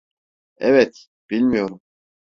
Evet, 0.57 1.07
bilmiyorum. 1.29 1.81